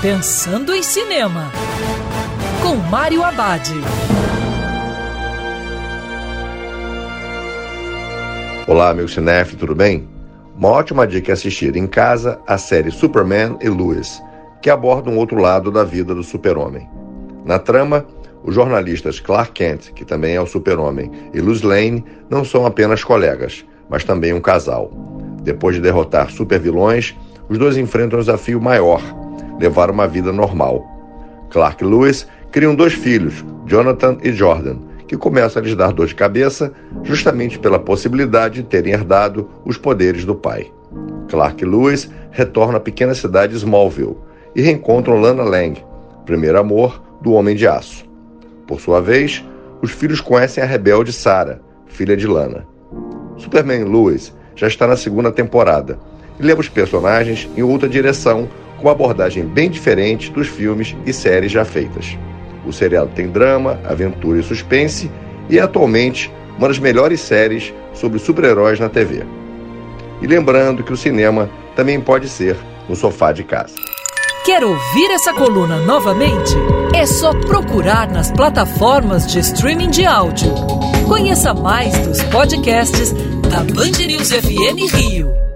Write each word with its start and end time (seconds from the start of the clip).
Pensando 0.00 0.72
em 0.72 0.80
Cinema, 0.80 1.50
com 2.62 2.76
Mário 2.76 3.24
Abad. 3.24 3.68
Olá, 8.68 8.94
meu 8.94 9.08
cinef, 9.08 9.56
tudo 9.56 9.74
bem? 9.74 10.08
Uma 10.56 10.68
ótima 10.68 11.04
dica 11.04 11.32
é 11.32 11.34
assistir 11.34 11.74
em 11.74 11.88
casa 11.88 12.38
a 12.46 12.56
série 12.56 12.92
Superman 12.92 13.56
e 13.60 13.68
Lois, 13.68 14.22
que 14.62 14.70
aborda 14.70 15.10
um 15.10 15.18
outro 15.18 15.40
lado 15.40 15.68
da 15.68 15.82
vida 15.82 16.14
do 16.14 16.22
super-homem. 16.22 16.88
Na 17.44 17.58
trama, 17.58 18.06
os 18.44 18.54
jornalistas 18.54 19.18
Clark 19.18 19.50
Kent, 19.50 19.92
que 19.94 20.04
também 20.04 20.36
é 20.36 20.40
o 20.40 20.46
super-homem, 20.46 21.10
e 21.34 21.40
Lois 21.40 21.62
Lane 21.62 22.04
não 22.30 22.44
são 22.44 22.64
apenas 22.64 23.02
colegas, 23.02 23.64
mas 23.90 24.04
também 24.04 24.32
um 24.32 24.40
casal. 24.40 24.92
Depois 25.42 25.74
de 25.74 25.82
derrotar 25.82 26.30
supervilões, 26.30 27.16
os 27.48 27.58
dois 27.58 27.76
enfrentam 27.76 28.20
um 28.20 28.22
desafio 28.22 28.60
maior: 28.60 29.02
levar 29.58 29.90
uma 29.90 30.06
vida 30.06 30.32
normal. 30.32 30.86
Clark 31.50 31.82
e 31.82 31.86
Lewis 31.86 32.26
criam 32.50 32.74
dois 32.74 32.92
filhos, 32.92 33.44
Jonathan 33.66 34.18
e 34.22 34.32
Jordan, 34.32 34.76
que 35.06 35.16
começam 35.16 35.60
a 35.60 35.64
lhes 35.64 35.74
dar 35.74 35.92
dor 35.92 36.06
de 36.06 36.14
cabeça 36.14 36.72
justamente 37.02 37.58
pela 37.58 37.78
possibilidade 37.78 38.62
de 38.62 38.68
terem 38.68 38.92
herdado 38.92 39.48
os 39.64 39.78
poderes 39.78 40.24
do 40.24 40.34
pai. 40.34 40.70
Clark 41.28 41.62
e 41.62 41.66
Lewis 41.66 42.10
retornam 42.30 42.76
à 42.76 42.80
pequena 42.80 43.14
cidade 43.14 43.52
de 43.52 43.58
Smallville 43.58 44.16
e 44.54 44.62
reencontram 44.62 45.20
Lana 45.20 45.42
Lang, 45.42 45.82
primeiro 46.24 46.58
amor 46.58 47.02
do 47.20 47.32
Homem 47.32 47.56
de 47.56 47.66
Aço. 47.66 48.04
Por 48.66 48.80
sua 48.80 49.00
vez, 49.00 49.44
os 49.82 49.90
filhos 49.90 50.20
conhecem 50.20 50.62
a 50.62 50.66
rebelde 50.66 51.12
Sarah, 51.12 51.60
filha 51.86 52.16
de 52.16 52.26
Lana. 52.26 52.66
Superman 53.36 53.84
Lewis 53.84 54.34
já 54.54 54.66
está 54.66 54.86
na 54.86 54.96
segunda 54.96 55.30
temporada 55.30 55.98
e 56.38 56.42
leva 56.42 56.60
os 56.60 56.68
personagens 56.68 57.48
em 57.56 57.62
outra 57.62 57.88
direção, 57.88 58.48
com 58.76 58.84
uma 58.84 58.92
abordagem 58.92 59.44
bem 59.44 59.68
diferente 59.68 60.30
dos 60.30 60.46
filmes 60.46 60.96
e 61.04 61.12
séries 61.12 61.52
já 61.52 61.64
feitas. 61.64 62.16
O 62.66 62.72
seriado 62.72 63.10
tem 63.14 63.28
drama, 63.28 63.80
aventura 63.84 64.38
e 64.38 64.42
suspense 64.42 65.10
e 65.48 65.58
é 65.58 65.62
atualmente 65.62 66.32
uma 66.58 66.68
das 66.68 66.78
melhores 66.78 67.20
séries 67.20 67.72
sobre 67.94 68.18
super-heróis 68.18 68.78
na 68.78 68.88
TV. 68.88 69.24
E 70.20 70.26
lembrando 70.26 70.82
que 70.82 70.92
o 70.92 70.96
cinema 70.96 71.48
também 71.74 72.00
pode 72.00 72.28
ser 72.28 72.56
no 72.88 72.96
sofá 72.96 73.32
de 73.32 73.44
casa. 73.44 73.74
Quer 74.44 74.64
ouvir 74.64 75.10
essa 75.10 75.32
coluna 75.32 75.78
novamente? 75.78 76.54
É 76.94 77.06
só 77.06 77.32
procurar 77.32 78.10
nas 78.10 78.32
plataformas 78.32 79.26
de 79.26 79.40
streaming 79.40 79.90
de 79.90 80.06
áudio. 80.06 80.52
Conheça 81.06 81.54
mais 81.54 81.96
dos 81.98 82.22
podcasts 82.24 83.12
da 83.50 83.58
Band 83.58 84.06
News 84.06 84.32
FM 84.32 84.92
Rio. 84.94 85.47